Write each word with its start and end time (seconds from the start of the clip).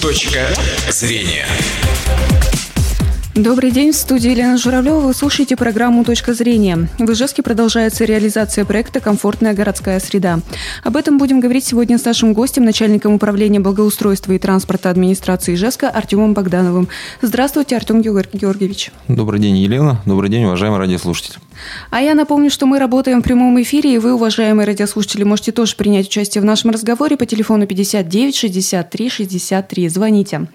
Точка 0.00 0.54
зрения. 0.88 1.46
Добрый 3.36 3.70
день, 3.70 3.92
в 3.92 3.94
студии 3.94 4.28
Елена 4.28 4.58
Журавлева. 4.58 4.98
Вы 4.98 5.14
слушаете 5.14 5.54
программу 5.54 6.02
«Точка 6.02 6.34
зрения». 6.34 6.88
В 6.98 7.12
Ижевске 7.12 7.44
продолжается 7.44 8.04
реализация 8.04 8.64
проекта 8.64 8.98
«Комфортная 8.98 9.54
городская 9.54 10.00
среда». 10.00 10.40
Об 10.82 10.96
этом 10.96 11.16
будем 11.16 11.38
говорить 11.38 11.64
сегодня 11.64 11.96
с 11.96 12.04
нашим 12.04 12.32
гостем, 12.32 12.64
начальником 12.64 13.14
управления 13.14 13.60
благоустройства 13.60 14.32
и 14.32 14.38
транспорта 14.38 14.90
администрации 14.90 15.54
Ижевска 15.54 15.88
Артемом 15.88 16.34
Богдановым. 16.34 16.88
Здравствуйте, 17.22 17.76
Артем 17.76 18.02
Георгиевич. 18.02 18.90
Добрый 19.06 19.38
день, 19.38 19.58
Елена. 19.58 20.02
Добрый 20.06 20.28
день, 20.28 20.46
уважаемые 20.46 20.80
радиослушатели. 20.80 21.36
А 21.90 22.00
я 22.00 22.14
напомню, 22.14 22.50
что 22.50 22.66
мы 22.66 22.80
работаем 22.80 23.20
в 23.20 23.22
прямом 23.22 23.62
эфире, 23.62 23.94
и 23.94 23.98
вы, 23.98 24.14
уважаемые 24.14 24.66
радиослушатели, 24.66 25.22
можете 25.22 25.52
тоже 25.52 25.76
принять 25.76 26.08
участие 26.08 26.42
в 26.42 26.44
нашем 26.44 26.70
разговоре 26.70 27.16
по 27.16 27.26
телефону 27.26 27.66
59 27.66 28.34
63 28.34 29.08
63. 29.08 29.88
Звоните. 29.88 30.48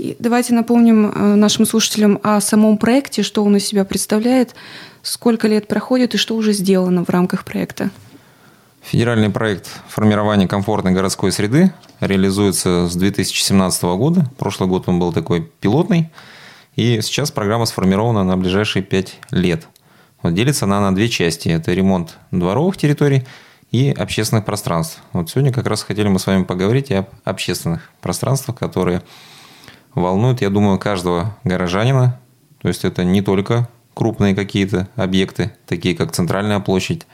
И 0.00 0.16
давайте 0.18 0.54
напомним 0.54 1.10
э, 1.10 1.34
нашим 1.34 1.66
слушателям 1.66 2.20
о 2.22 2.40
самом 2.40 2.78
проекте, 2.78 3.22
что 3.22 3.44
он 3.44 3.58
из 3.58 3.66
себя 3.66 3.84
представляет, 3.84 4.54
сколько 5.02 5.46
лет 5.46 5.68
проходит 5.68 6.14
и 6.14 6.16
что 6.16 6.36
уже 6.36 6.54
сделано 6.54 7.04
в 7.04 7.10
рамках 7.10 7.44
проекта. 7.44 7.90
Федеральный 8.80 9.28
проект 9.28 9.68
формирования 9.88 10.48
комфортной 10.48 10.94
городской 10.94 11.30
среды 11.32 11.74
реализуется 12.00 12.88
с 12.88 12.96
2017 12.96 13.82
года. 13.82 14.24
Прошлый 14.38 14.70
год 14.70 14.84
он 14.86 14.98
был 14.98 15.12
такой 15.12 15.42
пилотный. 15.60 16.10
И 16.76 17.02
сейчас 17.02 17.30
программа 17.30 17.66
сформирована 17.66 18.24
на 18.24 18.38
ближайшие 18.38 18.82
пять 18.82 19.18
лет. 19.30 19.68
Вот 20.22 20.32
делится 20.32 20.64
она 20.64 20.80
на 20.80 20.94
две 20.94 21.10
части. 21.10 21.50
Это 21.50 21.74
ремонт 21.74 22.16
дворовых 22.30 22.78
территорий 22.78 23.26
и 23.70 23.90
общественных 23.90 24.46
пространств. 24.46 25.02
Вот 25.12 25.28
сегодня 25.28 25.52
как 25.52 25.66
раз 25.66 25.82
хотели 25.82 26.08
мы 26.08 26.18
с 26.18 26.26
вами 26.26 26.44
поговорить 26.44 26.90
об 26.90 27.08
общественных 27.24 27.90
пространствах, 28.00 28.58
которые 28.58 29.02
волнует, 29.94 30.40
я 30.40 30.50
думаю, 30.50 30.78
каждого 30.78 31.36
горожанина. 31.44 32.18
То 32.60 32.68
есть 32.68 32.84
это 32.84 33.04
не 33.04 33.22
только 33.22 33.68
крупные 33.94 34.34
какие-то 34.34 34.88
объекты, 34.96 35.52
такие 35.66 35.96
как 35.96 36.12
Центральная 36.12 36.60
площадь, 36.60 37.06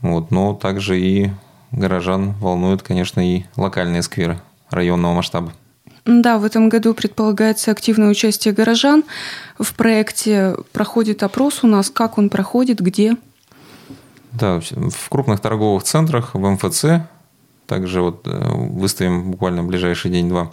вот, 0.00 0.30
но 0.30 0.54
также 0.54 1.00
и 1.00 1.30
горожан 1.72 2.32
волнуют, 2.40 2.82
конечно, 2.82 3.20
и 3.20 3.44
локальные 3.56 4.02
скверы 4.02 4.40
районного 4.70 5.14
масштаба. 5.14 5.52
Да, 6.04 6.38
в 6.38 6.44
этом 6.44 6.68
году 6.68 6.94
предполагается 6.94 7.72
активное 7.72 8.08
участие 8.08 8.54
горожан. 8.54 9.02
В 9.58 9.74
проекте 9.74 10.54
проходит 10.72 11.24
опрос 11.24 11.64
у 11.64 11.66
нас. 11.66 11.90
Как 11.90 12.16
он 12.16 12.30
проходит, 12.30 12.80
где? 12.80 13.16
Да, 14.30 14.60
в 14.60 15.08
крупных 15.08 15.40
торговых 15.40 15.82
центрах, 15.82 16.34
в 16.34 16.38
МФЦ. 16.38 17.06
Также 17.66 18.02
вот 18.02 18.24
э, 18.26 18.30
выставим 18.30 19.32
буквально 19.32 19.62
в 19.62 19.66
ближайший 19.66 20.12
день-два 20.12 20.52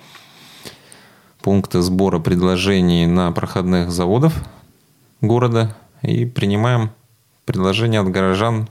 пункты 1.43 1.81
сбора 1.81 2.19
предложений 2.19 3.05
на 3.07 3.31
проходных 3.33 3.91
заводов 3.91 4.33
города 5.21 5.75
и 6.01 6.25
принимаем 6.25 6.91
предложения 7.45 7.99
от 7.99 8.09
горожан, 8.09 8.67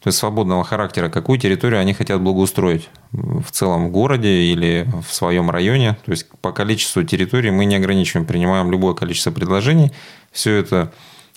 то 0.00 0.08
есть 0.08 0.18
свободного 0.18 0.62
характера, 0.64 1.08
какую 1.08 1.40
территорию 1.40 1.80
они 1.80 1.92
хотят 1.92 2.20
благоустроить 2.22 2.88
в 3.10 3.50
целом 3.50 3.88
в 3.88 3.90
городе 3.90 4.28
или 4.28 4.88
в 5.06 5.12
своем 5.12 5.50
районе. 5.50 5.98
То 6.04 6.12
есть 6.12 6.28
по 6.40 6.52
количеству 6.52 7.02
территорий 7.02 7.50
мы 7.50 7.64
не 7.64 7.74
ограничиваем, 7.74 8.26
принимаем 8.26 8.70
любое 8.70 8.94
количество 8.94 9.32
предложений. 9.32 9.92
Все 10.30 10.54
это 10.54 10.92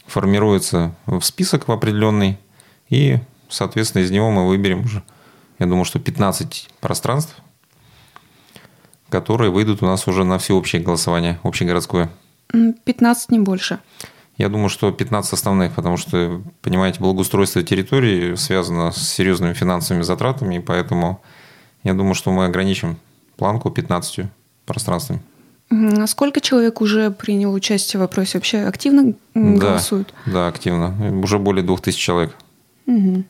формируется 0.05 0.95
в 1.08 1.22
список 1.22 1.67
в 1.67 1.72
определенный, 1.72 2.38
и, 2.89 3.17
соответственно, 3.50 4.03
из 4.03 4.11
него 4.11 4.30
мы 4.30 4.48
выберем 4.48 4.81
уже, 4.86 5.02
я 5.58 5.66
думаю, 5.66 5.86
что 5.86 6.00
15 6.00 6.70
пространств, 6.81 7.36
которые 9.09 9.52
выйдут 9.52 9.81
у 9.81 9.86
нас 9.86 10.08
уже 10.08 10.23
на 10.23 10.38
всеобщее 10.38 10.81
голосование, 10.81 11.39
общегородское. 11.44 12.09
15, 12.52 13.31
не 13.31 13.39
больше. 13.39 13.80
Я 14.38 14.49
думаю, 14.49 14.69
что 14.69 14.91
15 14.91 15.33
основных, 15.33 15.73
потому 15.73 15.98
что, 15.98 16.42
понимаете, 16.61 16.99
благоустройство 16.99 17.64
территории 17.64 18.36
связано 18.36 18.92
с 18.92 18.98
серьезными 18.98 19.54
финансовыми 19.54 20.04
затратами, 20.04 20.55
и 20.55 20.59
поэтому 20.59 21.21
я 21.83 21.93
думаю, 21.93 22.14
что 22.14 22.31
мы 22.31 22.45
ограничим 22.45 22.98
планку 23.36 23.71
15 23.71 24.27
пространствами. 24.65 25.21
А 25.70 26.08
сколько 26.08 26.39
человек 26.39 26.81
уже 26.81 27.11
принял 27.11 27.52
участие 27.52 27.99
в 27.99 28.02
вопросе? 28.02 28.37
Вообще 28.37 28.60
активно 28.60 29.15
голосуют? 29.33 30.14
Да, 30.26 30.31
да 30.33 30.48
активно. 30.48 31.21
Уже 31.21 31.39
более 31.39 31.64
2000 31.64 31.99
человек 31.99 32.36
угу. 32.86 33.23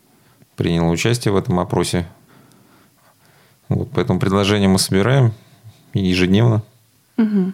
приняло 0.56 0.90
участие 0.90 1.34
в 1.34 1.38
этом 1.38 1.60
опросе. 1.60 2.08
Вот, 3.70 3.90
поэтому 3.94 4.20
предложение 4.20 4.70
мы 4.70 4.78
собираем 4.78 5.34
ежедневно. 6.00 6.64
Угу. 7.18 7.54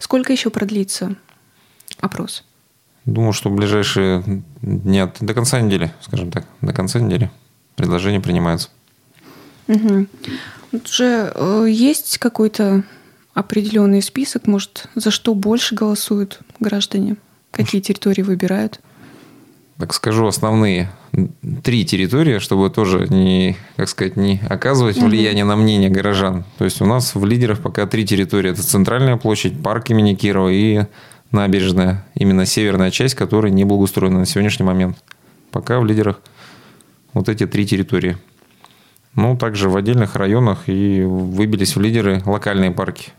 Сколько 0.00 0.32
еще 0.32 0.50
продлится 0.50 1.16
опрос? 2.00 2.44
Думаю, 3.04 3.32
что 3.32 3.50
в 3.50 3.54
ближайшие 3.54 4.42
дня 4.62 5.12
до 5.20 5.34
конца 5.34 5.60
недели, 5.60 5.92
скажем 6.00 6.30
так, 6.30 6.44
до 6.60 6.72
конца 6.72 6.98
недели 6.98 7.30
предложение 7.76 8.20
принимается. 8.20 8.70
Угу. 9.68 10.06
Уже 10.72 11.32
э, 11.34 11.66
есть 11.68 12.18
какой-то 12.18 12.84
определенный 13.34 14.02
список, 14.02 14.46
может, 14.46 14.88
за 14.94 15.10
что 15.10 15.34
больше 15.34 15.74
голосуют 15.74 16.40
граждане? 16.58 17.16
Какие 17.50 17.80
территории 17.80 18.22
выбирают? 18.22 18.80
Так 19.78 19.92
скажу, 19.92 20.26
основные 20.26 20.90
три 21.62 21.84
территории, 21.84 22.38
чтобы 22.38 22.70
тоже 22.70 23.06
не, 23.10 23.56
как 23.76 23.88
сказать, 23.90 24.16
не 24.16 24.40
оказывать 24.48 24.96
влияние 24.96 25.44
на 25.44 25.54
мнение 25.54 25.90
горожан. 25.90 26.44
То 26.56 26.64
есть 26.64 26.80
у 26.80 26.86
нас 26.86 27.14
в 27.14 27.24
лидерах 27.26 27.60
пока 27.60 27.86
три 27.86 28.06
территории. 28.06 28.52
Это 28.52 28.62
центральная 28.62 29.18
площадь, 29.18 29.62
парк 29.62 29.90
имени 29.90 30.14
Кирова 30.14 30.48
и 30.48 30.86
набережная. 31.30 32.06
Именно 32.14 32.46
северная 32.46 32.90
часть, 32.90 33.14
которая 33.16 33.52
не 33.52 33.64
благоустроена 33.64 34.20
на 34.20 34.26
сегодняшний 34.26 34.64
момент. 34.64 34.96
Пока 35.50 35.78
в 35.78 35.84
лидерах 35.84 36.20
вот 37.12 37.28
эти 37.28 37.46
три 37.46 37.66
территории. 37.66 38.16
Ну, 39.14 39.36
также 39.36 39.68
в 39.68 39.76
отдельных 39.76 40.16
районах 40.16 40.68
и 40.68 41.02
выбились 41.02 41.76
в 41.76 41.80
лидеры 41.80 42.22
локальные 42.24 42.70
парки. 42.70 43.12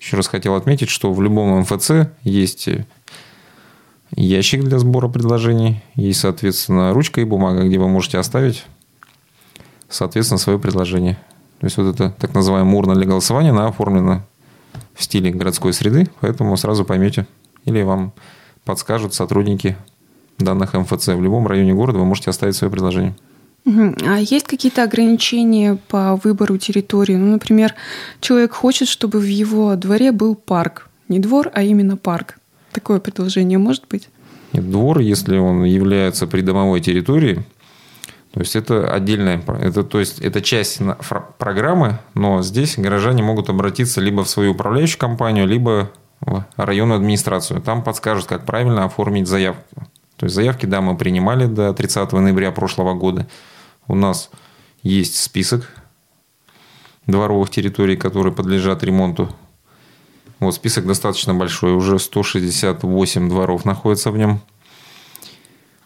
Еще 0.00 0.16
раз 0.16 0.26
хотел 0.26 0.54
отметить, 0.54 0.88
что 0.88 1.12
в 1.12 1.22
любом 1.22 1.60
МФЦ 1.60 2.08
есть 2.22 2.68
ящик 4.16 4.64
для 4.64 4.78
сбора 4.78 5.08
предложений 5.08 5.82
и, 5.94 6.12
соответственно, 6.12 6.92
ручка 6.92 7.20
и 7.20 7.24
бумага, 7.24 7.64
где 7.64 7.78
вы 7.78 7.88
можете 7.88 8.18
оставить, 8.18 8.64
соответственно, 9.88 10.38
свое 10.38 10.58
предложение. 10.58 11.18
То 11.60 11.66
есть 11.66 11.76
вот 11.76 11.94
это 11.94 12.10
так 12.10 12.34
называемое 12.34 12.74
урна 12.74 12.94
для 12.94 13.06
голосования, 13.06 13.50
она 13.50 13.68
оформлена 13.68 14.24
в 14.94 15.02
стиле 15.02 15.30
городской 15.30 15.72
среды, 15.72 16.08
поэтому 16.20 16.56
сразу 16.56 16.84
поймете 16.84 17.26
или 17.64 17.82
вам 17.82 18.12
подскажут 18.64 19.14
сотрудники 19.14 19.76
данных 20.38 20.74
МФЦ. 20.74 21.08
В 21.08 21.22
любом 21.22 21.46
районе 21.46 21.74
города 21.74 21.98
вы 21.98 22.04
можете 22.04 22.30
оставить 22.30 22.56
свое 22.56 22.70
предложение. 22.70 23.14
А 23.66 24.18
есть 24.18 24.46
какие-то 24.46 24.82
ограничения 24.82 25.78
по 25.88 26.16
выбору 26.16 26.58
территории? 26.58 27.14
Ну, 27.14 27.32
например, 27.32 27.74
человек 28.20 28.52
хочет, 28.52 28.88
чтобы 28.88 29.18
в 29.18 29.24
его 29.24 29.74
дворе 29.76 30.12
был 30.12 30.34
парк. 30.34 30.90
Не 31.08 31.18
двор, 31.18 31.50
а 31.54 31.62
именно 31.62 31.96
парк. 31.96 32.38
Такое 32.74 32.98
предложение 32.98 33.56
может 33.56 33.84
быть? 33.88 34.08
Двор, 34.52 34.98
если 34.98 35.38
он 35.38 35.62
является 35.62 36.26
придомовой 36.26 36.80
территорией, 36.80 37.44
то 38.32 38.40
есть 38.40 38.56
это 38.56 38.92
отдельная, 38.92 39.40
это, 39.60 39.84
то 39.84 40.00
есть 40.00 40.18
это 40.18 40.42
часть 40.42 40.80
программы, 41.38 42.00
но 42.14 42.42
здесь 42.42 42.76
горожане 42.76 43.22
могут 43.22 43.48
обратиться 43.48 44.00
либо 44.00 44.24
в 44.24 44.28
свою 44.28 44.52
управляющую 44.52 44.98
компанию, 44.98 45.46
либо 45.46 45.92
в 46.20 46.44
районную 46.56 46.96
администрацию. 46.96 47.62
Там 47.62 47.84
подскажут, 47.84 48.26
как 48.26 48.44
правильно 48.44 48.84
оформить 48.84 49.28
заявку. 49.28 49.86
То 50.16 50.26
есть 50.26 50.34
заявки, 50.34 50.66
да, 50.66 50.80
мы 50.80 50.96
принимали 50.96 51.46
до 51.46 51.72
30 51.72 52.10
ноября 52.12 52.50
прошлого 52.50 52.94
года. 52.94 53.28
У 53.86 53.94
нас 53.94 54.30
есть 54.82 55.16
список 55.16 55.70
дворовых 57.06 57.50
территорий, 57.50 57.96
которые 57.96 58.32
подлежат 58.32 58.82
ремонту. 58.82 59.28
Вот 60.40 60.54
список 60.54 60.86
достаточно 60.86 61.34
большой, 61.34 61.74
уже 61.74 61.98
168 61.98 63.28
дворов 63.28 63.64
находится 63.64 64.10
в 64.10 64.18
нем. 64.18 64.40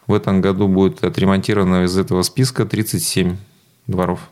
В 0.07 0.15
этом 0.15 0.41
году 0.41 0.69
будет 0.69 1.05
отремонтировано 1.05 1.85
из 1.85 1.97
этого 1.97 2.23
списка 2.23 2.65
37 2.65 3.37
дворов. 3.87 4.31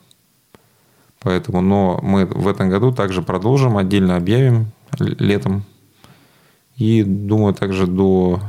Поэтому, 1.21 1.61
но 1.61 1.99
мы 2.03 2.25
в 2.25 2.49
этом 2.49 2.71
году 2.71 2.93
также 2.93 3.21
продолжим, 3.23 3.77
отдельно 3.77 4.17
объявим 4.17 4.67
летом. 4.99 5.65
И 6.77 7.03
думаю, 7.03 7.55
также 7.55 7.87
до 7.87 8.41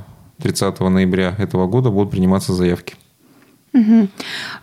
30 0.42 0.80
ноября 0.80 1.36
этого 1.38 1.68
года 1.68 1.90
будут 1.90 2.12
приниматься 2.12 2.54
заявки. 2.54 2.96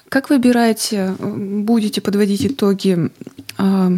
Как 0.08 0.30
выбираете, 0.30 1.14
будете 1.18 2.00
подводить 2.00 2.46
итоги 2.46 3.10
э, 3.58 3.90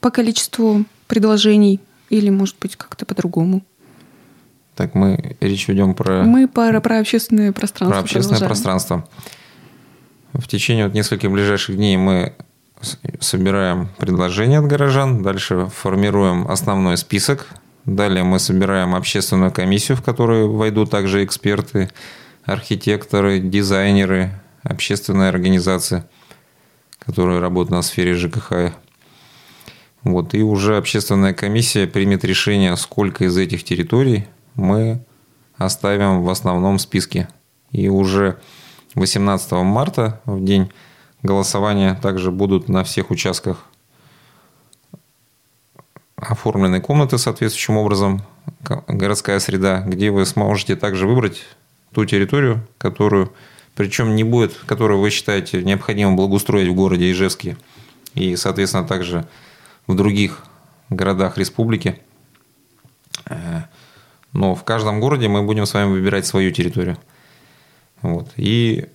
по 0.00 0.10
количеству 0.10 0.84
предложений 1.06 1.80
или, 2.10 2.30
может 2.30 2.56
быть, 2.60 2.76
как-то 2.76 3.04
по-другому? 3.04 3.62
Так, 4.74 4.94
мы 4.94 5.36
речь 5.40 5.66
ведем 5.68 5.94
про... 5.94 6.22
Мы 6.22 6.46
про, 6.46 6.80
про 6.80 7.00
общественное 7.00 7.52
пространство 7.52 7.98
Про 7.98 8.04
общественное 8.04 8.38
продолжаем. 8.38 8.48
пространство. 8.48 9.08
В 10.34 10.46
течение 10.46 10.84
вот 10.84 10.94
нескольких 10.94 11.30
ближайших 11.30 11.76
дней 11.76 11.96
мы 11.96 12.34
собираем 13.18 13.88
предложения 13.98 14.60
от 14.60 14.66
горожан, 14.66 15.22
дальше 15.22 15.66
формируем 15.66 16.46
основной 16.48 16.96
список, 16.96 17.48
далее 17.84 18.22
мы 18.22 18.38
собираем 18.38 18.94
общественную 18.94 19.50
комиссию, 19.50 19.96
в 19.96 20.02
которую 20.02 20.52
войдут 20.52 20.90
также 20.90 21.24
эксперты, 21.24 21.90
архитекторы, 22.44 23.40
дизайнеры, 23.40 24.30
общественные 24.62 25.28
организации, 25.28 26.04
которые 27.00 27.40
работают 27.40 27.70
на 27.70 27.82
сфере 27.82 28.14
ЖКХ. 28.14 28.74
Вот, 30.04 30.34
и 30.34 30.42
уже 30.42 30.76
общественная 30.76 31.34
комиссия 31.34 31.86
примет 31.86 32.24
решение, 32.24 32.76
сколько 32.76 33.24
из 33.24 33.36
этих 33.36 33.64
территорий 33.64 34.26
мы 34.54 35.04
оставим 35.56 36.22
в 36.22 36.30
основном 36.30 36.78
списке. 36.78 37.28
И 37.72 37.88
уже 37.88 38.38
18 38.94 39.52
марта, 39.52 40.20
в 40.24 40.42
день 40.42 40.70
голосования, 41.22 41.98
также 42.00 42.30
будут 42.30 42.68
на 42.68 42.84
всех 42.84 43.10
участках 43.10 43.64
оформлены 46.16 46.80
комнаты 46.80 47.18
соответствующим 47.18 47.76
образом, 47.76 48.22
городская 48.88 49.38
среда, 49.38 49.82
где 49.86 50.10
вы 50.10 50.26
сможете 50.26 50.74
также 50.76 51.06
выбрать 51.06 51.44
ту 51.92 52.04
территорию, 52.04 52.66
которую, 52.78 53.32
причем 53.74 54.16
не 54.16 54.24
будет, 54.24 54.54
которую 54.66 55.00
вы 55.00 55.10
считаете 55.10 55.62
необходимо 55.62 56.14
благоустроить 56.14 56.68
в 56.68 56.74
городе 56.74 57.10
Ижевске 57.10 57.56
и, 58.14 58.36
соответственно, 58.36 58.86
также 58.86 59.26
в 59.88 59.96
других 59.96 60.44
городах 60.90 61.36
республики. 61.36 61.98
Э, 63.26 63.62
но 64.32 64.54
в 64.54 64.62
каждом 64.62 65.00
городе 65.00 65.26
мы 65.26 65.42
будем 65.42 65.66
с 65.66 65.74
вами 65.74 65.90
выбирать 65.90 66.26
свою 66.26 66.52
территорию. 66.52 66.96
Вот. 68.02 68.30
И 68.36 68.86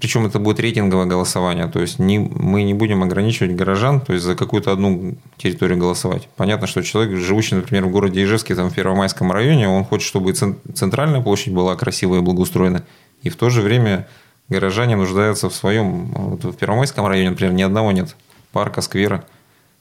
причем 0.00 0.26
это 0.26 0.38
будет 0.38 0.60
рейтинговое 0.60 1.06
голосование, 1.06 1.68
то 1.68 1.80
есть 1.80 2.00
не, 2.00 2.18
мы 2.18 2.64
не 2.64 2.74
будем 2.74 3.02
ограничивать 3.02 3.54
горожан, 3.54 4.00
то 4.00 4.12
есть 4.12 4.24
за 4.24 4.34
какую-то 4.34 4.72
одну 4.72 5.16
территорию 5.36 5.78
голосовать. 5.78 6.28
Понятно, 6.36 6.66
что 6.66 6.82
человек, 6.82 7.16
живущий, 7.16 7.54
например, 7.54 7.86
в 7.86 7.90
городе 7.90 8.22
Ижевске, 8.22 8.56
там 8.56 8.70
в 8.70 8.74
Первомайском 8.74 9.30
районе, 9.30 9.68
он 9.68 9.84
хочет, 9.84 10.06
чтобы 10.08 10.32
центральная 10.32 11.22
площадь 11.22 11.54
была 11.54 11.76
красивая 11.76 12.18
и 12.18 12.22
благоустроена, 12.22 12.82
и 13.22 13.30
в 13.30 13.36
то 13.36 13.50
же 13.50 13.62
время 13.62 14.08
горожане 14.48 14.96
нуждаются 14.96 15.48
в 15.48 15.54
своем, 15.54 16.06
вот 16.06 16.44
в 16.44 16.56
Первомайском 16.56 17.06
районе, 17.06 17.30
например, 17.30 17.54
ни 17.54 17.62
одного 17.62 17.92
нет 17.92 18.16
парка, 18.52 18.80
сквера 18.80 19.24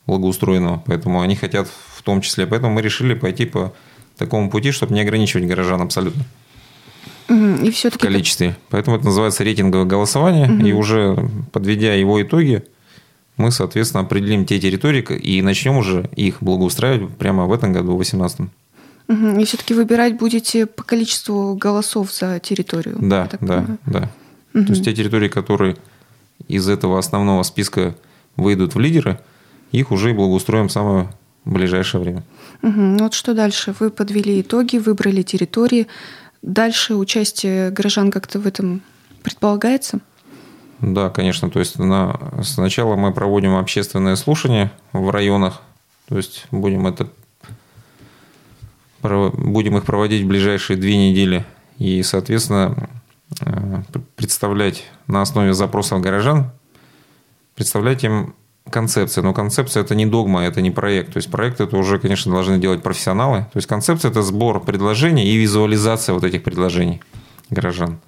благоустроенного, 0.08 0.82
поэтому 0.86 1.22
они 1.22 1.36
хотят 1.36 1.68
в 1.96 2.02
том 2.02 2.22
числе, 2.22 2.48
поэтому 2.48 2.74
мы 2.74 2.82
решили 2.82 3.14
пойти 3.14 3.46
по 3.46 3.74
такому 4.18 4.50
пути, 4.50 4.72
чтобы 4.72 4.94
не 4.94 5.02
ограничивать 5.02 5.46
горожан 5.46 5.82
абсолютно. 5.82 6.24
И 7.30 7.72
все-таки... 7.72 8.06
В 8.06 8.08
количестве. 8.08 8.56
Поэтому 8.70 8.96
это 8.96 9.06
называется 9.06 9.44
рейтинговое 9.44 9.86
голосование. 9.86 10.50
Угу. 10.50 10.66
И 10.66 10.72
уже 10.72 11.30
подведя 11.52 11.94
его 11.94 12.22
итоги, 12.22 12.64
мы, 13.36 13.52
соответственно, 13.52 14.04
определим 14.04 14.46
те 14.46 14.60
территории 14.60 15.02
и 15.02 15.42
начнем 15.42 15.78
уже 15.78 16.10
их 16.16 16.38
благоустраивать 16.42 17.16
прямо 17.18 17.46
в 17.46 17.54
этом 17.54 17.74
году, 17.74 17.94
в 17.94 17.98
2018. 17.98 18.40
Угу. 19.10 19.40
И 19.40 19.46
все-таки 19.46 19.74
выбирать 19.74 20.18
будете 20.18 20.66
по 20.66 20.84
количеству 20.84 21.56
голосов 21.56 22.14
за 22.14 22.40
территорию. 22.40 22.96
Да, 23.00 23.28
да, 23.30 23.38
понимаю. 23.38 23.78
да. 23.86 24.10
Угу. 24.54 24.66
То 24.66 24.72
есть 24.72 24.86
те 24.86 24.94
территории, 24.94 25.28
которые 25.28 25.76
из 26.48 26.70
этого 26.70 26.98
основного 26.98 27.44
списка 27.44 27.96
выйдут 28.38 28.76
в 28.76 28.80
лидеры, 28.80 29.20
их 29.72 29.92
уже 29.92 30.12
и 30.12 30.14
благоустроим 30.14 30.68
в 30.68 30.72
самое 30.72 31.10
ближайшее 31.46 32.02
время. 32.02 32.24
Угу. 32.62 32.98
Вот 33.00 33.14
что 33.14 33.34
дальше? 33.34 33.74
Вы 33.80 33.90
подвели 33.90 34.42
итоги, 34.42 34.78
выбрали 34.78 35.22
территории. 35.22 35.88
Дальше 36.42 36.96
участие 36.96 37.72
горожан 37.72 38.12
как-то 38.12 38.40
в 38.40 38.48
этом 38.48 38.82
предполагается? 39.24 40.00
Да, 40.80 41.10
конечно. 41.10 41.50
То 41.50 41.60
есть 41.60 41.80
на... 41.80 42.20
сначала 42.44 42.96
мы 42.96 43.14
проводим 43.14 43.56
общественные 43.56 44.16
слушания 44.16 44.72
в 44.94 45.10
районах. 45.10 45.62
То 46.08 46.18
есть 46.18 46.46
будем 46.52 46.88
это 46.88 47.10
будем 49.04 49.78
их 49.78 49.86
проводить 49.86 50.24
в 50.24 50.28
ближайшие 50.28 50.78
две 50.78 50.98
недели. 50.98 51.46
И, 51.78 52.02
соответственно, 52.04 52.90
э, 53.42 53.82
представлять 54.16 54.86
на 55.06 55.22
основе 55.22 55.54
запросов 55.54 56.02
горожан, 56.02 56.52
представлять 57.56 58.04
им 58.04 58.36
концепция. 58.72 59.24
Но 59.24 59.34
концепция– 59.34 59.82
это 59.84 59.96
не 59.96 60.06
догма, 60.06 60.44
это 60.44 60.62
не 60.62 60.72
проект. 60.72 61.14
То 61.14 61.18
есть 61.18 61.32
проект 61.32 61.62
это 61.62 61.78
уже, 61.78 62.00
конечно, 62.00 62.32
должны 62.32 62.58
делать 62.58 62.84
профессионалы. 62.84 63.48
То 63.54 63.58
есть 63.58 63.68
концепция– 63.68 64.12
это 64.12 64.22
сбор 64.22 64.64
предложений 64.64 65.26
и 65.26 65.38
визуализация 65.38 66.14
вот 66.14 66.24
этих 66.24 66.44
предложений 66.44 67.02
горожан, 67.50 68.00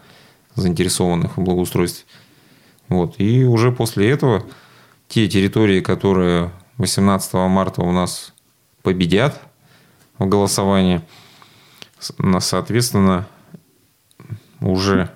заинтересованных 0.56 1.38
в 1.38 1.42
благоустройстве. 1.42 2.06
Вот. 2.88 3.16
И 3.20 3.44
уже 3.46 3.72
после 3.72 4.10
этого 4.10 4.44
те 5.08 5.28
территории, 5.28 5.82
которые 5.82 6.52
18 6.78 7.34
марта 7.34 7.82
у 7.82 7.92
нас 7.92 8.34
победят 8.84 9.42
в 10.18 10.28
голосовании, 10.28 11.02
соответственно, 12.40 13.28
уже 14.62 15.10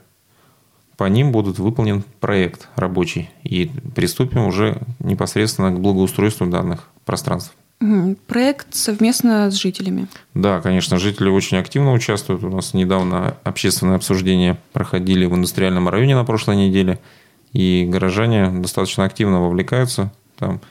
по 0.98 1.06
ним 1.06 1.32
будут 1.32 1.60
выполнен 1.60 2.04
проект 2.20 2.68
рабочий. 2.76 3.30
И 3.44 3.70
приступим 3.96 4.46
уже 4.46 4.82
непосредственно 5.00 5.72
к 5.72 5.80
благоустройству 5.80 6.48
данных 6.48 6.90
пространств. 7.06 7.54
Проект 8.28 8.74
совместно 8.76 9.52
с 9.52 9.56
жителями. 9.56 10.08
Да, 10.34 10.62
конечно, 10.62 10.98
жители 10.98 11.28
очень 11.28 11.58
активно 11.58 11.92
участвуют. 11.92 12.44
У 12.44 12.50
нас 12.50 12.74
недавно 12.74 13.36
общественное 13.44 13.98
обсуждение 13.98 14.58
проходили 14.72 15.26
в 15.26 15.36
индустриальном 15.36 15.90
районе 15.90 16.16
на 16.16 16.24
прошлой 16.24 16.56
неделе. 16.56 17.00
И 17.52 17.86
горожане 17.88 18.50
достаточно 18.50 19.04
активно 19.04 19.42
вовлекаются. 19.42 20.14
Там 20.38 20.62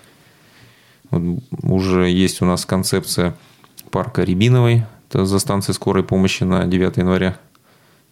вот 1.11 1.43
уже 1.63 2.09
есть 2.09 2.41
у 2.41 2.47
нас 2.47 2.65
концепция 2.65 3.35
парка 3.91 4.25
Рябиновой, 4.25 4.85
это 5.09 5.27
за 5.27 5.39
станцией 5.39 5.75
скорой 5.75 6.03
помощи 6.03 6.45
на 6.45 6.65
9 6.65 6.97
января 6.97 7.37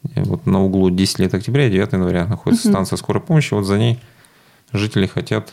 вот 0.03 0.47
на 0.47 0.65
углу 0.65 0.91
10 0.91 1.19
лет 1.19 1.35
октября 1.35 1.67
и 1.67 1.71
9 1.71 1.93
января 1.93 2.27
находится 2.27 2.69
угу. 2.69 2.75
станция 2.75 2.97
скорой 2.97 3.23
помощи. 3.23 3.55
Вот 3.55 3.65
за 3.65 3.79
ней 3.79 3.99
жители 4.73 5.07
хотят 5.07 5.53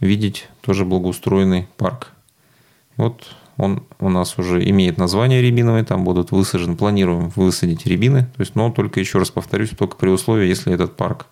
видеть 0.00 0.48
тоже 0.60 0.84
благоустроенный 0.84 1.68
парк. 1.76 2.12
Вот 2.96 3.34
он 3.56 3.84
у 4.00 4.08
нас 4.08 4.38
уже 4.38 4.62
имеет 4.68 4.98
название 4.98 5.40
рябиновый, 5.40 5.84
там 5.84 6.04
будут 6.04 6.30
высажены, 6.30 6.76
планируем 6.76 7.30
высадить 7.30 7.86
рябины, 7.86 8.22
то 8.36 8.40
есть, 8.40 8.54
но 8.54 8.70
только 8.70 9.00
еще 9.00 9.18
раз 9.18 9.30
повторюсь, 9.30 9.70
только 9.70 9.96
при 9.96 10.08
условии, 10.08 10.46
если 10.46 10.72
этот 10.74 10.96
парк 10.96 11.26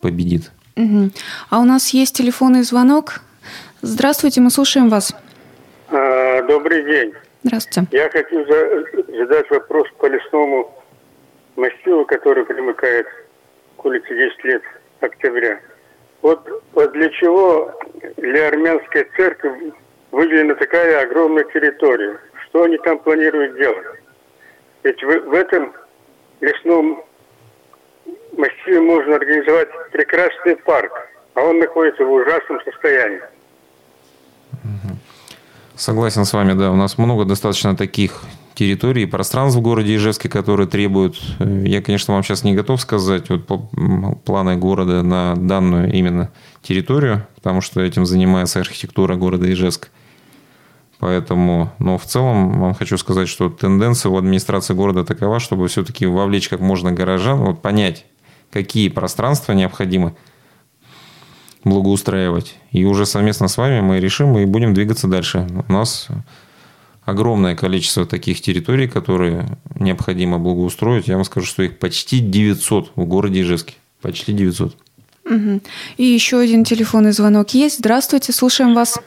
победит. 0.00 0.50
Угу. 0.76 1.10
А 1.50 1.60
у 1.60 1.64
нас 1.64 1.90
есть 1.90 2.16
телефонный 2.16 2.62
звонок. 2.62 3.20
Здравствуйте, 3.82 4.40
мы 4.40 4.50
слушаем 4.50 4.88
вас. 4.88 5.14
А, 5.88 6.42
добрый 6.46 6.84
день. 6.84 7.12
Здравствуйте. 7.44 7.88
Я 7.92 8.08
хочу 8.08 8.46
задать 8.46 9.50
вопрос 9.50 9.88
по 9.98 10.06
лесному 10.06 10.81
массива, 11.56 12.04
который 12.04 12.44
примыкает 12.44 13.06
к 13.76 13.84
улице 13.84 14.08
10 14.08 14.44
лет 14.44 14.62
октября. 15.00 15.60
Вот, 16.22 16.40
вот 16.72 16.92
для 16.92 17.08
чего 17.10 17.72
для 18.16 18.48
армянской 18.48 19.08
церкви 19.16 19.72
выделена 20.12 20.54
такая 20.54 21.02
огромная 21.02 21.44
территория? 21.44 22.18
Что 22.46 22.64
они 22.64 22.78
там 22.78 22.98
планируют 23.00 23.56
делать? 23.56 23.86
Ведь 24.84 25.02
в, 25.02 25.06
в 25.06 25.34
этом 25.34 25.72
лесном 26.40 27.04
массиве 28.36 28.80
можно 28.80 29.16
организовать 29.16 29.68
прекрасный 29.90 30.56
парк, 30.56 30.92
а 31.34 31.40
он 31.42 31.58
находится 31.58 32.04
в 32.04 32.12
ужасном 32.12 32.60
состоянии. 32.64 33.22
Согласен 35.74 36.24
с 36.24 36.32
вами, 36.32 36.52
да. 36.52 36.70
У 36.70 36.76
нас 36.76 36.98
много 36.98 37.24
достаточно 37.24 37.76
таких 37.76 38.22
территорий, 38.54 39.06
пространств 39.06 39.58
в 39.58 39.62
городе 39.62 39.96
Ижевске, 39.96 40.28
которые 40.28 40.66
требуют... 40.66 41.20
Я, 41.38 41.82
конечно, 41.82 42.14
вам 42.14 42.22
сейчас 42.22 42.44
не 42.44 42.54
готов 42.54 42.80
сказать 42.80 43.30
вот 43.30 43.46
планы 44.24 44.56
города 44.56 45.02
на 45.02 45.34
данную 45.36 45.92
именно 45.92 46.30
территорию, 46.62 47.26
потому 47.36 47.60
что 47.60 47.80
этим 47.80 48.06
занимается 48.06 48.60
архитектура 48.60 49.16
города 49.16 49.50
Ижевск. 49.52 49.90
Поэтому, 50.98 51.72
но 51.80 51.98
в 51.98 52.04
целом 52.04 52.60
вам 52.60 52.74
хочу 52.74 52.96
сказать, 52.96 53.28
что 53.28 53.50
тенденция 53.50 54.10
у 54.10 54.16
администрации 54.16 54.72
города 54.72 55.04
такова, 55.04 55.40
чтобы 55.40 55.66
все-таки 55.66 56.06
вовлечь 56.06 56.48
как 56.48 56.60
можно 56.60 56.92
горожан, 56.92 57.40
вот 57.40 57.60
понять, 57.60 58.06
какие 58.52 58.88
пространства 58.88 59.52
необходимы 59.52 60.14
благоустраивать. 61.64 62.56
И 62.70 62.84
уже 62.84 63.06
совместно 63.06 63.48
с 63.48 63.56
вами 63.56 63.80
мы 63.80 63.98
решим 63.98 64.38
и 64.38 64.44
будем 64.44 64.74
двигаться 64.74 65.08
дальше. 65.08 65.46
У 65.68 65.72
нас 65.72 66.08
огромное 67.04 67.56
количество 67.56 68.06
таких 68.06 68.40
территорий, 68.40 68.88
которые 68.88 69.46
необходимо 69.78 70.38
благоустроить. 70.38 71.08
Я 71.08 71.16
вам 71.16 71.24
скажу, 71.24 71.46
что 71.46 71.62
их 71.62 71.78
почти 71.78 72.20
900 72.20 72.92
в 72.94 73.04
городе 73.04 73.42
Ижевске. 73.42 73.74
Почти 74.00 74.32
900. 74.32 74.76
Угу. 75.24 75.60
И 75.96 76.04
еще 76.04 76.38
один 76.38 76.64
телефонный 76.64 77.12
звонок 77.12 77.50
есть. 77.50 77.78
Здравствуйте, 77.78 78.32
слушаем 78.32 78.74
вас. 78.74 79.00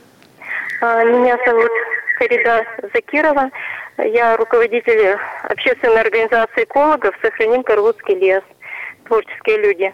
А, 0.82 1.04
меня 1.04 1.38
зовут 1.46 1.72
Карида 2.18 2.64
Закирова. 2.94 3.50
Я 3.98 4.38
руководитель 4.38 5.18
общественной 5.44 6.02
организации 6.02 6.64
экологов 6.64 7.16
«Сохраним 7.22 7.64
Карвудский 7.64 8.16
лес». 8.16 8.44
Творческие 9.08 9.58
люди. 9.58 9.94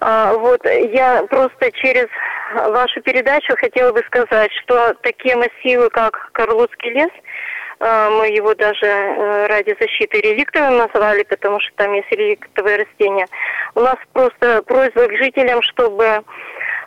А, 0.00 0.34
вот 0.34 0.64
я 0.64 1.24
просто 1.28 1.70
через 1.72 2.06
вашу 2.54 3.00
передачу, 3.02 3.54
хотела 3.56 3.92
бы 3.92 4.02
сказать, 4.06 4.50
что 4.62 4.94
такие 5.02 5.36
массивы, 5.36 5.90
как 5.90 6.30
Карлутский 6.32 6.90
лес, 6.90 7.10
э, 7.80 8.08
мы 8.10 8.28
его 8.28 8.54
даже 8.54 8.86
э, 8.86 9.46
ради 9.46 9.76
защиты 9.80 10.20
реликтовым 10.20 10.78
назвали, 10.78 11.22
потому 11.24 11.60
что 11.60 11.72
там 11.76 11.92
есть 11.94 12.10
реликтовые 12.10 12.78
растения. 12.78 13.26
У 13.74 13.80
нас 13.80 13.96
просто 14.12 14.62
просьба 14.62 15.06
к 15.08 15.16
жителям, 15.16 15.62
чтобы 15.62 16.22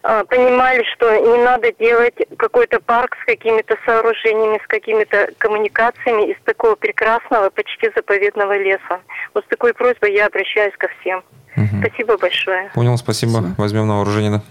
а, 0.03 0.23
понимали, 0.25 0.83
что 0.95 1.15
не 1.15 1.43
надо 1.43 1.71
делать 1.73 2.15
какой-то 2.37 2.79
парк 2.79 3.15
с 3.21 3.25
какими-то 3.25 3.77
сооружениями, 3.85 4.59
с 4.63 4.67
какими-то 4.67 5.29
коммуникациями 5.37 6.31
из 6.31 6.37
такого 6.43 6.75
прекрасного, 6.75 7.51
почти 7.51 7.91
заповедного 7.95 8.57
леса. 8.57 9.01
Вот 9.33 9.45
с 9.45 9.47
такой 9.47 9.73
просьбой 9.73 10.13
я 10.13 10.25
обращаюсь 10.25 10.73
ко 10.77 10.87
всем. 10.99 11.23
Угу. 11.55 11.85
Спасибо 11.85 12.17
большое. 12.17 12.71
Понял, 12.73 12.97
спасибо. 12.97 13.31
спасибо. 13.31 13.55
Возьмем 13.57 13.87
на 13.87 13.97
вооружение, 13.97 14.31
да. 14.31 14.41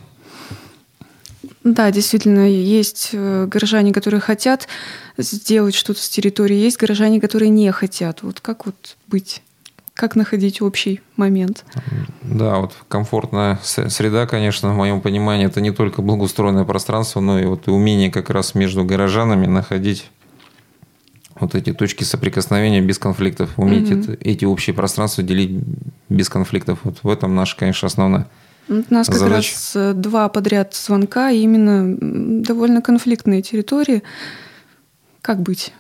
Да, 1.63 1.91
действительно, 1.91 2.49
есть 2.49 3.11
э, 3.13 3.47
горожане, 3.47 3.93
которые 3.93 4.21
хотят 4.21 4.67
сделать 5.19 5.75
что-то 5.75 6.01
с 6.01 6.09
территории, 6.09 6.57
есть 6.57 6.79
горожане, 6.79 7.21
которые 7.21 7.51
не 7.51 7.71
хотят. 7.71 8.23
Вот 8.23 8.41
как 8.41 8.65
вот 8.67 8.97
быть? 9.09 9.43
Как 9.93 10.17
находить 10.17 10.63
общий 10.63 11.03
момент? 11.17 11.67
Да, 12.23 12.61
вот 12.61 12.73
комфортная 12.89 13.59
среда, 13.63 14.27
конечно, 14.27 14.73
в 14.73 14.77
моем 14.77 15.03
понимании, 15.03 15.47
это 15.47 15.61
не 15.61 15.73
только 15.73 16.01
благоустроенное 16.01 16.65
пространство, 16.65 17.21
но 17.21 17.39
и 17.39 17.45
вот 17.45 17.69
умение 17.69 18.11
как 18.11 18.31
раз 18.31 18.55
между 18.55 18.83
горожанами 18.83 19.47
находить 19.47 20.11
вот 21.39 21.55
эти 21.55 21.75
точки 21.75 22.05
соприкосновения 22.05 22.81
без 22.81 22.99
конфликтов, 22.99 23.51
уметь 23.59 23.91
mm-hmm. 23.91 24.15
это, 24.15 24.29
эти 24.29 24.47
общие 24.47 24.73
пространства 24.73 25.23
делить 25.23 25.63
без 26.09 26.31
конфликтов. 26.31 26.79
Вот 26.85 26.99
в 27.03 27.09
этом 27.09 27.35
наша, 27.35 27.57
конечно, 27.57 27.87
основная 27.87 28.27
у 28.69 28.83
нас 28.91 29.09
как 29.09 29.23
раз 29.23 29.73
э, 29.75 29.93
два 29.95 30.29
подряд 30.29 30.75
звонка, 30.75 31.31
именно 31.31 31.97
довольно 32.43 32.83
конфликтные 32.83 33.43
территории. 33.43 34.03
Как 35.23 35.41
быть? 35.41 35.73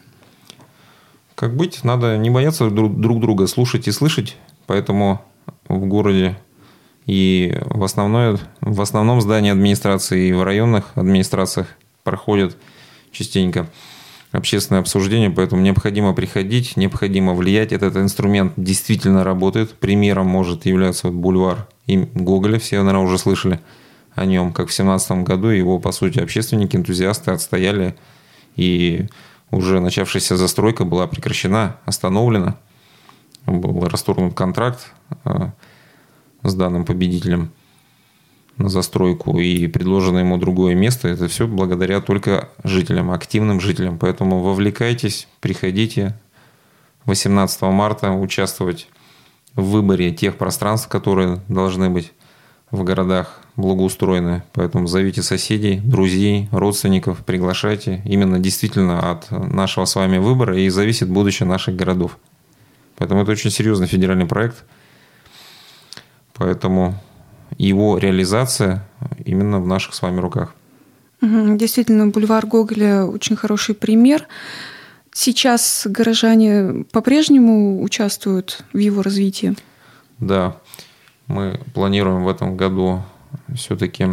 Как 1.34 1.56
быть? 1.56 1.84
Надо 1.84 2.18
не 2.18 2.30
бояться 2.30 2.68
друг, 2.68 3.00
друг 3.00 3.20
друга, 3.20 3.46
слушать 3.46 3.88
и 3.88 3.92
слышать. 3.92 4.36
Поэтому 4.66 5.22
в 5.68 5.86
городе 5.86 6.36
и 7.06 7.56
в, 7.66 7.82
основной, 7.82 8.38
в 8.60 8.80
основном 8.80 9.20
здании 9.20 9.50
администрации 9.50 10.28
и 10.28 10.32
в 10.32 10.42
районных 10.42 10.92
администрациях 10.96 11.68
проходят 12.04 12.56
частенько 13.10 13.68
общественное 14.32 14.80
обсуждение, 14.80 15.30
поэтому 15.30 15.62
необходимо 15.62 16.12
приходить, 16.14 16.76
необходимо 16.76 17.34
влиять. 17.34 17.72
Этот 17.72 17.96
инструмент 17.96 18.52
действительно 18.56 19.24
работает. 19.24 19.72
Примером 19.72 20.26
может 20.26 20.66
являться 20.66 21.08
бульвар 21.08 21.66
им 21.92 22.08
Гоголя, 22.14 22.58
все, 22.58 22.78
наверное, 22.78 23.06
уже 23.06 23.18
слышали 23.18 23.60
о 24.14 24.24
нем, 24.24 24.52
как 24.52 24.66
в 24.66 24.76
2017 24.76 25.12
году 25.24 25.48
его, 25.48 25.78
по 25.78 25.92
сути, 25.92 26.18
общественники, 26.18 26.76
энтузиасты 26.76 27.30
отстояли 27.30 27.96
и 28.56 29.06
уже 29.50 29.80
начавшаяся 29.80 30.36
застройка 30.36 30.84
была 30.84 31.06
прекращена, 31.06 31.76
остановлена. 31.84 32.56
Был 33.46 33.86
расторгнут 33.88 34.34
контракт 34.34 34.92
э, 35.24 35.50
с 36.42 36.54
данным 36.54 36.84
победителем 36.84 37.50
на 38.56 38.68
застройку 38.68 39.38
и 39.38 39.66
предложено 39.66 40.18
ему 40.18 40.36
другое 40.36 40.74
место. 40.74 41.08
Это 41.08 41.26
все 41.28 41.46
благодаря 41.48 42.00
только 42.00 42.50
жителям, 42.62 43.10
активным 43.10 43.60
жителям. 43.60 43.98
Поэтому 43.98 44.40
вовлекайтесь, 44.40 45.26
приходите 45.40 46.18
18 47.06 47.62
марта 47.62 48.12
участвовать 48.12 48.88
в 49.60 49.70
выборе 49.70 50.12
тех 50.12 50.36
пространств, 50.36 50.88
которые 50.88 51.40
должны 51.48 51.90
быть 51.90 52.12
в 52.70 52.84
городах 52.84 53.40
благоустроены. 53.56 54.42
Поэтому 54.52 54.86
зовите 54.86 55.22
соседей, 55.22 55.80
друзей, 55.80 56.48
родственников, 56.52 57.24
приглашайте. 57.24 58.02
Именно 58.04 58.38
действительно 58.38 59.10
от 59.10 59.30
нашего 59.30 59.84
с 59.84 59.94
вами 59.96 60.18
выбора 60.18 60.58
и 60.58 60.68
зависит 60.68 61.08
будущее 61.08 61.48
наших 61.48 61.76
городов. 61.76 62.18
Поэтому 62.96 63.22
это 63.22 63.32
очень 63.32 63.50
серьезный 63.50 63.86
федеральный 63.86 64.26
проект. 64.26 64.64
Поэтому 66.34 66.94
его 67.58 67.98
реализация 67.98 68.86
именно 69.24 69.60
в 69.60 69.66
наших 69.66 69.94
с 69.94 70.02
вами 70.02 70.20
руках. 70.20 70.54
Действительно, 71.20 72.06
бульвар 72.06 72.46
Гоголя 72.46 73.04
очень 73.04 73.36
хороший 73.36 73.74
пример. 73.74 74.26
Сейчас 75.12 75.86
горожане 75.88 76.84
по-прежнему 76.92 77.82
участвуют 77.82 78.64
в 78.72 78.78
его 78.78 79.02
развитии? 79.02 79.54
Да, 80.18 80.56
мы 81.26 81.60
планируем 81.74 82.24
в 82.24 82.28
этом 82.28 82.56
году 82.56 83.02
все-таки 83.54 84.08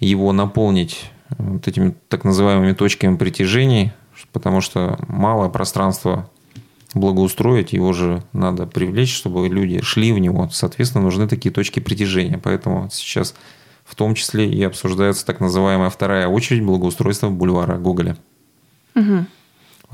его 0.00 0.32
наполнить 0.32 1.10
вот 1.38 1.66
этими 1.68 1.94
так 2.08 2.24
называемыми 2.24 2.72
точками 2.72 3.16
притяжений, 3.16 3.92
потому 4.32 4.60
что 4.60 4.98
мало 5.08 5.48
пространства 5.48 6.28
благоустроить, 6.94 7.72
его 7.72 7.92
же 7.92 8.22
надо 8.32 8.66
привлечь, 8.66 9.14
чтобы 9.14 9.48
люди 9.48 9.82
шли 9.82 10.12
в 10.12 10.18
него. 10.18 10.48
Соответственно, 10.52 11.04
нужны 11.04 11.28
такие 11.28 11.52
точки 11.52 11.80
притяжения. 11.80 12.38
Поэтому 12.38 12.88
сейчас 12.90 13.34
в 13.84 13.94
том 13.94 14.14
числе 14.14 14.48
и 14.48 14.62
обсуждается 14.62 15.26
так 15.26 15.40
называемая 15.40 15.90
вторая 15.90 16.28
очередь 16.28 16.64
благоустройства 16.64 17.28
бульвара 17.28 17.76
Гоголя. 17.78 18.16
Угу. 18.94 19.26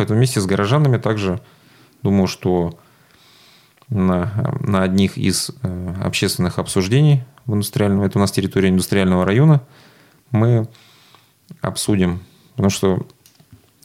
Поэтому 0.01 0.17
вместе 0.17 0.41
с 0.41 0.47
горожанами 0.47 0.97
также 0.97 1.43
думаю, 2.03 2.27
что 2.27 2.79
на, 3.91 4.57
на 4.61 4.83
одних 4.83 5.19
из 5.19 5.51
э, 5.63 5.95
общественных 6.03 6.59
обсуждений 6.59 7.23
в 7.45 7.53
индустриальном, 7.53 8.01
это 8.01 8.17
у 8.17 8.21
нас 8.23 8.33
территория 8.33 8.71
индустриального 8.71 9.27
района, 9.27 9.61
мы 10.31 10.69
обсудим, 11.61 12.23
потому 12.53 12.71
что 12.71 13.07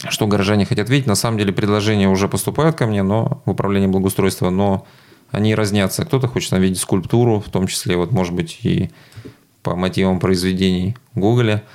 что 0.07 0.25
горожане 0.25 0.65
хотят 0.65 0.89
видеть. 0.89 1.05
На 1.05 1.15
самом 1.15 1.37
деле 1.37 1.51
предложения 1.51 2.07
уже 2.07 2.29
поступают 2.29 2.77
ко 2.77 2.87
мне, 2.87 3.03
но 3.03 3.41
в 3.43 3.49
управлении 3.49 3.87
благоустройства, 3.87 4.49
но 4.49 4.87
они 5.31 5.53
разнятся. 5.53 6.05
Кто-то 6.05 6.29
хочет 6.29 6.53
видеть 6.53 6.79
скульптуру, 6.79 7.41
в 7.41 7.49
том 7.49 7.67
числе, 7.67 7.97
вот, 7.97 8.13
может 8.13 8.33
быть, 8.33 8.59
и 8.63 8.89
по 9.63 9.75
мотивам 9.75 10.21
произведений 10.21 10.95
Гоголя. 11.13 11.65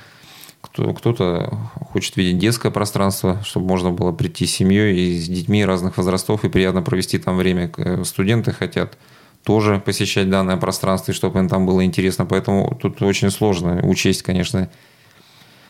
Кто-то 0.73 1.69
хочет 1.91 2.15
видеть 2.15 2.39
детское 2.39 2.71
пространство, 2.71 3.41
чтобы 3.43 3.67
можно 3.67 3.91
было 3.91 4.11
прийти 4.11 4.45
с 4.45 4.51
семьей 4.51 4.95
и 4.97 5.19
с 5.19 5.27
детьми 5.27 5.65
разных 5.65 5.97
возрастов 5.97 6.45
и 6.45 6.49
приятно 6.49 6.81
провести 6.81 7.17
там 7.17 7.37
время. 7.37 7.71
Студенты 8.05 8.51
хотят 8.51 8.97
тоже 9.43 9.81
посещать 9.83 10.29
данное 10.29 10.57
пространство, 10.57 11.11
и 11.11 11.15
чтобы 11.15 11.39
им 11.39 11.49
там 11.49 11.65
было 11.65 11.83
интересно. 11.83 12.25
Поэтому 12.25 12.77
тут 12.81 13.01
очень 13.01 13.31
сложно 13.31 13.81
учесть, 13.83 14.21
конечно, 14.21 14.69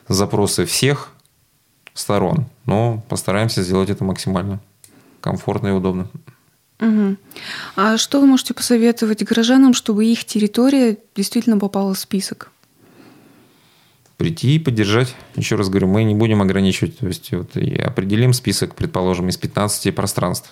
запросы 0.08 0.66
всех 0.66 1.10
сторон, 1.94 2.46
но 2.66 3.04
постараемся 3.10 3.64
сделать 3.64 3.90
это 3.90 4.04
максимально 4.04 4.60
комфортно 5.20 5.70
и 5.70 5.72
удобно. 5.72 6.08
Угу. 6.80 7.16
А 7.76 7.98
что 7.98 8.20
вы 8.20 8.28
можете 8.28 8.54
посоветовать 8.54 9.24
горожанам, 9.24 9.74
чтобы 9.74 10.06
их 10.06 10.26
территория 10.26 10.98
действительно 11.16 11.58
попала 11.58 11.94
в 11.94 12.00
список? 12.00 12.52
Прийти 14.22 14.56
и 14.56 14.60
поддержать. 14.60 15.16
Еще 15.36 15.56
раз 15.56 15.70
говорю, 15.70 15.88
мы 15.88 16.04
не 16.04 16.14
будем 16.14 16.44
ограничивать. 16.44 17.00
То 17.00 17.08
есть 17.08 17.32
вот 17.34 17.58
и 17.58 17.76
определим 17.76 18.34
список, 18.34 18.76
предположим, 18.76 19.30
из 19.30 19.38
15 19.38 19.96
пространств 19.96 20.52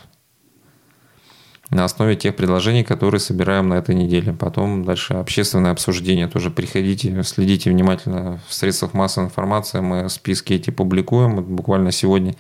на 1.70 1.86
основе 1.86 2.16
тех 2.16 2.36
предложений, 2.36 2.84
которые 2.84 3.20
собираем 3.20 3.70
на 3.70 3.76
этой 3.76 3.94
неделе. 3.94 4.34
Потом 4.34 4.84
дальше 4.84 5.14
общественное 5.14 5.70
обсуждение. 5.70 6.28
Тоже 6.28 6.50
приходите, 6.50 7.22
следите 7.22 7.70
внимательно 7.70 8.42
в 8.48 8.56
средствах 8.56 8.96
массовой 8.96 9.28
информации. 9.28 9.82
Мы 9.82 10.10
списки 10.10 10.54
эти 10.54 10.72
публикуем. 10.72 11.36
Вот 11.36 11.46
буквально 11.46 11.92
сегодня 11.92 12.34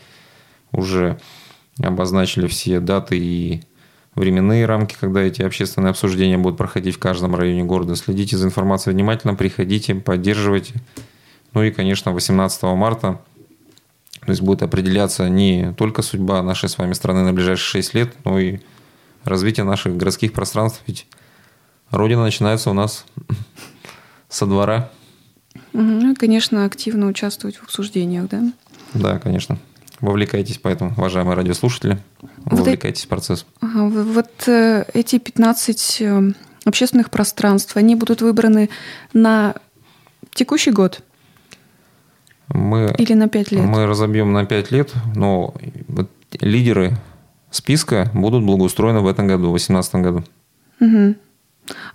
уже 0.72 1.20
обозначили 1.80 2.48
все 2.48 2.80
даты 2.80 3.20
и 3.20 3.62
временные 4.16 4.66
рамки, 4.66 4.98
когда 5.00 5.22
эти 5.22 5.44
общественные 5.44 5.92
обсуждения 5.92 6.40
будут 6.40 6.58
проходить 6.58 6.96
в 6.96 7.00
каждом 7.00 7.36
районе 7.36 7.64
города. 7.66 7.96
Следите 7.96 8.36
за 8.36 8.48
информацией 8.48 8.96
внимательно, 8.96 9.36
приходите, 9.36 9.94
поддерживайте. 9.94 10.74
Ну 11.54 11.64
и, 11.64 11.72
конечно, 11.72 12.12
18 12.12 12.64
марта 12.64 13.20
то 14.30 14.32
есть 14.32 14.42
будет 14.42 14.62
определяться 14.62 15.28
не 15.30 15.74
только 15.74 16.02
судьба 16.02 16.44
нашей 16.44 16.70
с 16.70 16.78
вами 16.78 16.94
страны 16.94 17.24
на 17.24 17.34
ближайшие 17.34 17.82
6 17.82 17.94
лет, 17.96 18.14
но 18.26 18.38
и 18.40 18.60
развитие 19.24 19.64
наших 19.64 19.98
городских 19.98 20.34
пространств. 20.34 20.84
Ведь 20.88 21.08
Родина 21.90 22.24
начинается 22.24 22.70
у 22.70 22.74
нас 22.74 23.06
со 24.30 24.46
двора. 24.46 24.92
Ну, 25.74 26.16
конечно, 26.16 26.66
активно 26.66 27.08
участвовать 27.08 27.58
в 27.58 27.64
обсуждениях, 27.64 28.28
да? 28.30 28.44
Да, 28.94 29.20
конечно. 29.20 29.58
Вовлекайтесь, 30.00 30.60
поэтому, 30.60 30.92
уважаемые 30.92 31.36
радиослушатели, 31.36 32.00
вовлекайтесь 32.46 33.02
вот, 33.02 33.08
в 33.08 33.10
процесс. 33.10 33.46
Ага, 33.62 33.90
вот 33.90 34.48
э, 34.48 34.86
эти 34.94 35.18
15 35.18 36.02
э, 36.02 36.32
общественных 36.66 37.10
пространств, 37.10 37.76
они 37.76 37.96
будут 37.96 38.22
выбраны 38.22 38.70
на 39.14 39.56
текущий 40.34 40.72
год? 40.72 41.02
Мы, 42.54 42.94
Или 42.98 43.14
на 43.14 43.28
5 43.28 43.52
лет? 43.52 43.64
Мы 43.66 43.86
разобьем 43.86 44.34
на 44.34 44.46
5 44.46 44.72
лет, 44.72 44.94
но 45.16 45.54
вот 45.88 46.10
лидеры 46.40 46.98
списка 47.52 48.10
будут 48.14 48.44
благоустроены 48.44 49.02
в 49.02 49.08
этом 49.08 49.28
году, 49.28 49.48
в 49.48 49.58
2018 49.58 49.96
году. 49.96 50.24
Угу. 50.80 51.16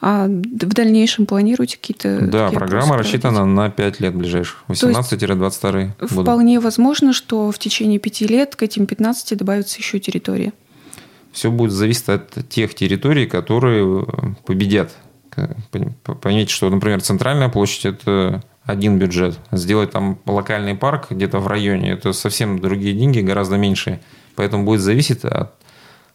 А 0.00 0.26
в 0.26 0.74
дальнейшем 0.74 1.26
планируете 1.26 1.76
какие-то... 1.76 2.26
Да, 2.26 2.50
программа 2.50 2.96
рассчитана 2.96 3.44
на 3.44 3.70
5 3.70 4.00
лет 4.00 4.14
ближайших, 4.14 4.62
18-22 4.68 5.90
года. 5.98 6.22
Вполне 6.22 6.60
возможно, 6.60 7.12
что 7.12 7.50
в 7.50 7.58
течение 7.58 7.98
5 7.98 8.20
лет 8.22 8.56
к 8.56 8.62
этим 8.62 8.86
15 8.86 9.36
добавятся 9.36 9.78
еще 9.78 9.98
территории. 9.98 10.52
Все 11.32 11.50
будет 11.50 11.72
зависеть 11.72 12.08
от 12.08 12.48
тех 12.48 12.74
территорий, 12.76 13.26
которые 13.26 14.06
победят. 14.46 14.92
Поймите, 16.22 16.52
что, 16.52 16.70
например, 16.70 17.00
центральная 17.02 17.48
площадь– 17.48 17.84
это 17.86 18.44
один 18.64 18.98
бюджет. 18.98 19.38
Сделать 19.52 19.90
там 19.90 20.18
локальный 20.26 20.74
парк 20.74 21.08
где-то 21.10 21.38
в 21.38 21.46
районе– 21.46 21.90
это 21.92 22.12
совсем 22.12 22.58
другие 22.58 22.94
деньги, 22.94 23.20
гораздо 23.20 23.56
меньшие. 23.56 24.00
Поэтому 24.36 24.64
будет 24.64 24.80
зависеть 24.80 25.24
от, 25.24 25.54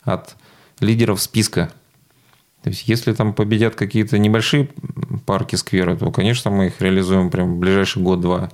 от 0.03 0.35
лидеров 0.79 1.21
списка. 1.21 1.71
То 2.63 2.71
есть, 2.71 2.87
если 2.87 3.13
там 3.13 3.33
победят 3.33 3.75
какие-то 3.75 4.17
небольшие 4.17 4.69
парки, 5.25 5.55
скверы, 5.55 5.95
то, 5.95 6.11
конечно, 6.11 6.51
мы 6.51 6.67
их 6.67 6.81
реализуем 6.81 7.29
прямо 7.29 7.53
в 7.53 7.57
ближайший 7.57 8.01
год-два. 8.01 8.49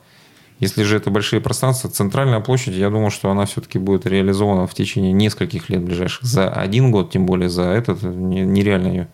Если 0.60 0.84
же 0.84 0.98
это 0.98 1.10
большие 1.10 1.42
пространства, 1.42 1.90
центральная 1.90 2.40
площадь, 2.40 2.76
я 2.76 2.90
думаю, 2.90 3.12
что 3.12 3.32
она 3.32 3.46
все-таки 3.46 3.80
будет 3.80 4.06
реализована 4.06 4.68
в 4.68 4.74
течение 4.74 5.12
нескольких 5.12 5.70
лет 5.70 5.82
ближайших. 5.82 6.24
За 6.24 6.50
один 6.50 6.92
год, 6.92 7.12
тем 7.12 7.26
более 7.26 7.50
за 7.50 7.64
этот, 7.64 8.04
нереально 8.04 8.88
ее 8.88 9.08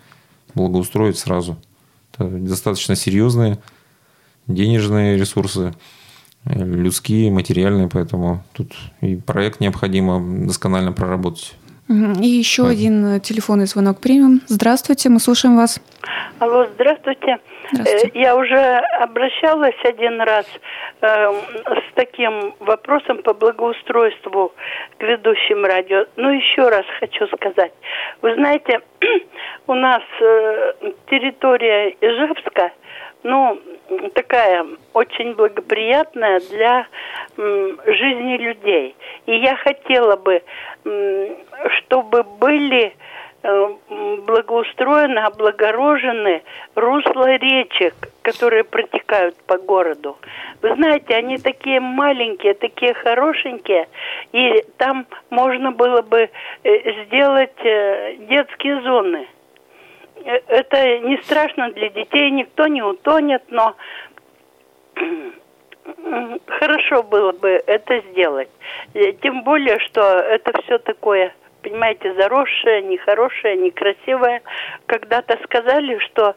благоустроить 0.54 1.18
сразу. 1.18 1.58
Это 2.14 2.28
достаточно 2.28 2.96
серьезные 2.96 3.60
денежные 4.48 5.18
ресурсы, 5.18 5.74
людские, 6.46 7.32
материальные, 7.32 7.90
поэтому 7.92 8.44
тут 8.54 8.74
и 9.02 9.16
проект 9.16 9.60
необходимо 9.60 10.46
досконально 10.46 10.92
проработать. 10.92 11.56
И 12.22 12.28
еще 12.28 12.64
Ой. 12.64 12.72
один 12.72 13.20
телефонный 13.20 13.66
звонок 13.66 14.00
примем. 14.00 14.42
Здравствуйте, 14.48 15.10
мы 15.10 15.20
слушаем 15.20 15.58
вас. 15.58 15.82
Алло, 16.40 16.66
здравствуйте. 16.76 17.40
здравствуйте. 17.72 18.08
Э, 18.16 18.20
я 18.20 18.38
уже 18.38 18.56
обращалась 19.02 19.76
один 19.84 20.22
раз 20.22 20.46
э, 21.02 21.06
с 21.06 21.94
таким 21.96 22.56
вопросом 22.60 23.22
по 23.24 23.34
благоустройству 23.34 24.54
к 24.98 25.04
ведущим 25.04 25.66
радио. 25.66 26.06
Но 26.16 26.32
еще 26.32 26.70
раз 26.70 26.86
хочу 27.00 27.28
сказать. 27.36 27.74
Вы 28.22 28.36
знаете, 28.36 28.80
у 29.68 29.74
нас 29.74 30.02
э, 30.22 30.74
территория 31.10 31.90
Ижевска, 32.00 32.72
ну, 33.24 33.60
такая 34.14 34.66
очень 34.94 35.34
благоприятная 35.34 36.40
для 36.50 36.88
жизни 37.38 38.38
людей. 38.38 38.96
И 39.26 39.36
я 39.38 39.56
хотела 39.56 40.16
бы, 40.16 40.42
чтобы 41.78 42.24
были 42.24 42.96
э, 43.44 43.70
благоустроены, 44.26 45.20
облагорожены 45.20 46.44
русла 46.76 47.36
речек, 47.36 47.94
которые 48.22 48.64
протекают 48.64 49.36
по 49.48 49.58
городу. 49.58 50.18
Вы 50.62 50.76
знаете, 50.76 51.16
они 51.16 51.38
такие 51.38 51.80
маленькие, 51.80 52.54
такие 52.54 52.94
хорошенькие, 52.94 53.88
и 54.32 54.64
там 54.78 55.06
можно 55.30 55.72
было 55.72 56.02
бы 56.02 56.30
э, 56.64 57.06
сделать 57.06 57.66
э, 57.66 58.16
детские 58.30 58.82
зоны. 58.82 59.28
Это 60.26 61.00
не 61.00 61.18
страшно 61.24 61.72
для 61.72 61.90
детей, 61.90 62.32
никто 62.32 62.68
не 62.68 62.82
утонет, 62.82 63.44
но 63.50 63.76
хорошо 66.48 67.04
было 67.04 67.32
бы 67.32 67.62
это 67.66 68.02
сделать. 68.12 68.50
Э, 68.94 69.14
тем 69.14 69.44
более, 69.44 69.80
что 69.80 70.02
это 70.02 70.60
все 70.62 70.78
такое, 70.78 71.34
понимаете, 71.62 72.14
заросшее, 72.14 72.82
нехорошее, 72.84 73.58
некрасивое. 73.58 74.42
Когда-то 74.86 75.38
сказали, 75.44 75.98
что 76.00 76.36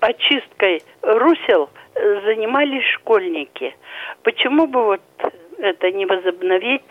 очисткой 0.00 0.82
русел 1.02 1.68
занимались 1.94 2.84
школьники. 2.94 3.74
Почему 4.22 4.66
бы 4.66 4.84
вот 4.84 5.02
это 5.58 5.90
не 5.92 6.06
возобновить 6.06 6.84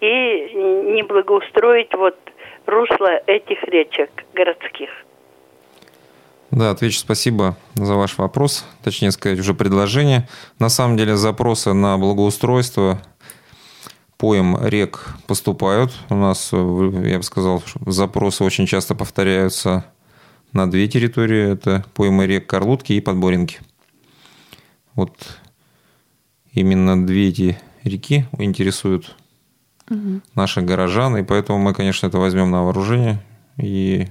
и 0.00 0.50
не 0.94 1.02
благоустроить 1.02 1.94
вот 1.94 2.16
русло 2.66 3.20
этих 3.26 3.62
речек 3.64 4.10
городских? 4.34 4.90
Да, 6.50 6.70
отвечу 6.70 6.98
спасибо 6.98 7.56
за 7.74 7.94
ваш 7.94 8.18
вопрос, 8.18 8.66
точнее 8.84 9.10
сказать, 9.10 9.38
уже 9.38 9.54
предложение. 9.54 10.28
На 10.58 10.68
самом 10.68 10.98
деле 10.98 11.16
запросы 11.16 11.72
на 11.72 11.96
благоустройство 11.96 13.00
поем 14.18 14.58
рек 14.60 15.14
поступают. 15.26 15.92
У 16.10 16.14
нас, 16.14 16.52
я 16.52 17.16
бы 17.16 17.22
сказал, 17.22 17.62
запросы 17.86 18.44
очень 18.44 18.66
часто 18.66 18.94
повторяются 18.94 19.84
на 20.52 20.70
две 20.70 20.88
территории. 20.88 21.52
Это 21.52 21.84
поймы 21.94 22.26
рек 22.26 22.46
Карлутки 22.46 22.92
и 22.92 23.00
Подборинки. 23.00 23.60
Вот 24.94 25.16
именно 26.52 27.06
две 27.06 27.30
эти 27.30 27.58
реки 27.82 28.26
интересуют 28.38 29.16
угу. 29.88 30.20
наших 30.34 30.64
горожан, 30.64 31.16
и 31.16 31.22
поэтому 31.22 31.58
мы, 31.58 31.74
конечно, 31.74 32.06
это 32.06 32.18
возьмем 32.18 32.50
на 32.50 32.62
вооружение 32.62 33.22
и 33.56 34.08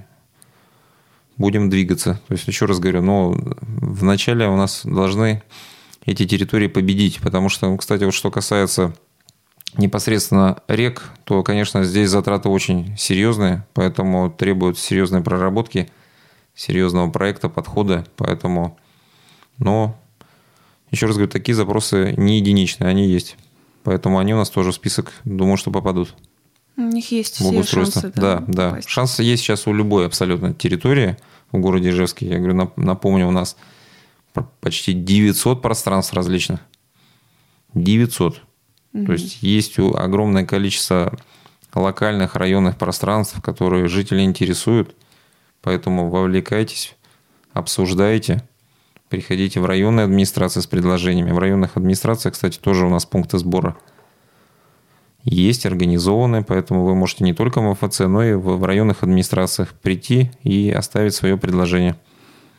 будем 1.36 1.70
двигаться. 1.70 2.20
То 2.28 2.34
есть, 2.34 2.46
еще 2.46 2.66
раз 2.66 2.78
говорю, 2.78 3.02
но 3.02 3.34
вначале 3.60 4.48
у 4.48 4.56
нас 4.56 4.82
должны 4.84 5.42
эти 6.04 6.26
территории 6.26 6.68
победить, 6.68 7.20
потому 7.20 7.48
что, 7.48 7.76
кстати, 7.76 8.04
вот 8.04 8.14
что 8.14 8.30
касается 8.30 8.94
непосредственно 9.76 10.62
рек, 10.68 11.10
то, 11.24 11.42
конечно, 11.42 11.84
здесь 11.84 12.10
затраты 12.10 12.48
очень 12.48 12.96
серьезные, 12.98 13.66
поэтому 13.72 14.30
требуют 14.30 14.78
серьезной 14.78 15.22
проработки, 15.22 15.88
серьезного 16.54 17.10
проекта, 17.10 17.48
подхода, 17.48 18.06
поэтому, 18.16 18.78
но, 19.58 19.98
еще 20.90 21.06
раз 21.06 21.16
говорю, 21.16 21.30
такие 21.30 21.54
запросы 21.54 22.14
не 22.16 22.38
единичные, 22.38 22.88
они 22.88 23.06
есть. 23.06 23.36
Поэтому 23.84 24.18
они 24.18 24.34
у 24.34 24.36
нас 24.36 24.50
тоже 24.50 24.70
в 24.70 24.74
список, 24.74 25.12
думаю, 25.24 25.56
что 25.56 25.70
попадут. 25.70 26.14
У 26.76 26.82
них 26.82 27.10
есть 27.12 27.34
все 27.34 27.62
шансы. 27.64 28.12
Да, 28.14 28.42
да. 28.46 28.70
да. 28.72 28.80
Шансы 28.86 29.22
есть 29.22 29.42
сейчас 29.42 29.66
у 29.66 29.72
любой 29.72 30.06
абсолютно 30.06 30.54
территории 30.54 31.16
в 31.50 31.58
городе 31.58 31.90
Ижевске. 31.90 32.26
Я 32.26 32.38
говорю, 32.38 32.72
напомню, 32.76 33.28
у 33.28 33.30
нас 33.30 33.56
почти 34.60 34.92
900 34.92 35.60
пространств 35.60 36.14
различных. 36.14 36.60
900. 37.74 38.40
Угу. 38.94 39.06
То 39.06 39.12
есть 39.12 39.42
есть 39.42 39.78
огромное 39.78 40.46
количество 40.46 41.18
локальных 41.74 42.36
районных 42.36 42.76
пространств, 42.78 43.40
которые 43.42 43.88
жители 43.88 44.22
интересуют. 44.22 44.94
Поэтому 45.60 46.10
вовлекайтесь, 46.10 46.96
обсуждайте, 47.52 48.42
приходите 49.12 49.60
в 49.60 49.66
районные 49.66 50.04
администрации 50.04 50.60
с 50.60 50.66
предложениями. 50.66 51.30
В 51.30 51.38
районных 51.38 51.76
администрациях, 51.76 52.34
кстати, 52.34 52.58
тоже 52.58 52.86
у 52.86 52.88
нас 52.88 53.04
пункты 53.04 53.38
сбора 53.38 53.76
есть 55.24 55.66
организованные, 55.66 56.42
поэтому 56.42 56.84
вы 56.84 56.94
можете 56.94 57.24
не 57.24 57.32
только 57.32 57.60
в 57.60 57.70
МФЦ, 57.72 58.00
но 58.00 58.24
и 58.24 58.34
в 58.34 58.64
районных 58.64 59.02
администрациях 59.02 59.72
прийти 59.74 60.30
и 60.42 60.70
оставить 60.70 61.14
свое 61.14 61.36
предложение. 61.36 61.96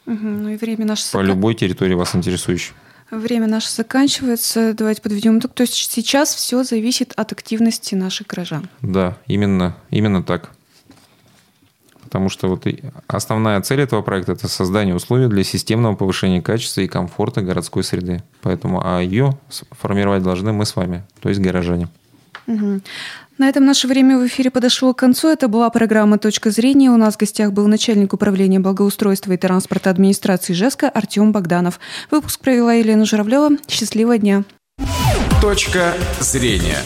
Угу, 0.06 0.16
ну 0.16 0.50
и 0.50 0.56
время 0.56 0.86
наше 0.86 1.12
По 1.12 1.22
любой 1.22 1.56
территории 1.56 1.94
вас 1.94 2.16
интересующей. 2.16 2.74
Время 3.12 3.48
наше 3.48 3.70
заканчивается. 3.70 4.74
Давайте 4.74 5.02
подведем 5.02 5.39
итог. 5.39 5.54
То 5.54 5.62
есть 5.62 5.74
сейчас 5.74 6.34
все 6.34 6.63
зависит 6.63 7.13
от 7.16 7.32
активности 7.32 7.96
наших 7.96 8.28
горожан. 8.28 8.70
Да, 8.82 9.18
именно, 9.28 9.78
именно 9.89 10.24
так. 10.24 10.52
Потому 12.13 12.30
что 12.30 12.47
вот 12.47 12.67
основная 13.08 13.60
цель 13.62 13.82
этого 13.82 14.04
проекта– 14.04 14.32
это 14.34 14.47
создание 14.47 14.93
условий 14.93 15.28
для 15.30 15.43
системного 15.43 15.95
повышения 15.95 16.43
качества 16.43 16.82
и 16.82 16.88
комфорта 16.88 17.41
городской 17.41 17.84
среды. 17.84 18.21
Поэтому 18.43 18.84
а 18.86 18.99
ее 18.99 19.36
формировать 19.71 20.21
должны 20.21 20.54
мы 20.54 20.67
с 20.67 20.76
вами, 20.76 21.04
то 21.21 21.30
есть 21.30 21.41
горожане. 21.41 21.88
Угу. 22.45 22.82
На 23.39 23.49
этом 23.49 23.65
наше 23.65 23.88
время 23.88 24.19
в 24.19 24.28
эфире 24.28 24.52
подошло 24.52 24.93
к 24.93 24.99
концу. 24.99 25.28
Это 25.30 25.47
была 25.47 25.71
программа 25.71 26.19
«Точка 26.19 26.52
зрения». 26.52 26.91
У 26.91 26.97
нас 26.97 27.15
в 27.15 27.17
гостях 27.17 27.52
был 27.52 27.65
начальник 27.65 28.13
управления 28.13 28.60
благоустройства 28.60 29.32
и 29.32 29.38
транспорта 29.38 29.89
администрации 29.89 30.54
ЖЕСКО 30.54 30.89
Артем 30.89 31.32
Богданов. 31.32 31.80
Выпуск 32.12 32.41
провела 32.41 32.73
Елена 32.73 33.06
Журавлева. 33.06 33.58
Счастливого 33.67 34.19
дня. 34.19 34.43
«Точка 35.41 35.95
зрения». 36.19 36.78